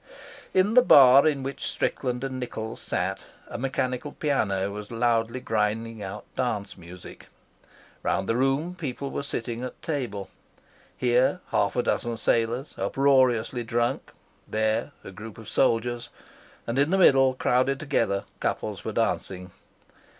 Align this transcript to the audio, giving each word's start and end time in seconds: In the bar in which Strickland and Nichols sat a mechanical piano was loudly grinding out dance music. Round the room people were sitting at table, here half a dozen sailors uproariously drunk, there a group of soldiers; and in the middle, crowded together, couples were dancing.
In 0.51 0.73
the 0.73 0.81
bar 0.81 1.27
in 1.27 1.43
which 1.43 1.67
Strickland 1.67 2.23
and 2.23 2.39
Nichols 2.39 2.81
sat 2.81 3.19
a 3.47 3.59
mechanical 3.59 4.13
piano 4.13 4.71
was 4.71 4.89
loudly 4.89 5.39
grinding 5.39 6.01
out 6.01 6.25
dance 6.35 6.75
music. 6.75 7.27
Round 8.01 8.27
the 8.27 8.35
room 8.35 8.73
people 8.73 9.11
were 9.11 9.21
sitting 9.21 9.63
at 9.63 9.79
table, 9.83 10.31
here 10.97 11.39
half 11.51 11.75
a 11.75 11.83
dozen 11.83 12.17
sailors 12.17 12.73
uproariously 12.79 13.63
drunk, 13.63 14.11
there 14.47 14.91
a 15.03 15.11
group 15.11 15.37
of 15.37 15.47
soldiers; 15.47 16.09
and 16.65 16.79
in 16.79 16.89
the 16.89 16.97
middle, 16.97 17.35
crowded 17.35 17.79
together, 17.79 18.25
couples 18.39 18.83
were 18.83 18.93
dancing. 18.93 19.51